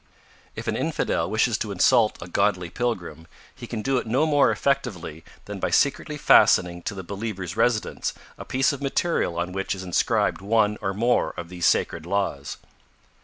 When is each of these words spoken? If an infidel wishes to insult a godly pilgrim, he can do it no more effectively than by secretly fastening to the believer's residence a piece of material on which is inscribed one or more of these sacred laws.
If 0.55 0.67
an 0.67 0.75
infidel 0.75 1.29
wishes 1.29 1.59
to 1.59 1.71
insult 1.71 2.17
a 2.23 2.27
godly 2.27 2.71
pilgrim, 2.71 3.27
he 3.53 3.67
can 3.67 3.83
do 3.83 3.99
it 3.99 4.07
no 4.07 4.25
more 4.25 4.49
effectively 4.51 5.23
than 5.45 5.59
by 5.59 5.69
secretly 5.69 6.17
fastening 6.17 6.81
to 6.89 6.95
the 6.95 7.03
believer's 7.03 7.55
residence 7.55 8.15
a 8.35 8.43
piece 8.43 8.73
of 8.73 8.81
material 8.81 9.37
on 9.37 9.51
which 9.51 9.75
is 9.75 9.83
inscribed 9.83 10.41
one 10.41 10.79
or 10.81 10.95
more 10.95 11.35
of 11.37 11.49
these 11.49 11.67
sacred 11.67 12.07
laws. 12.07 12.57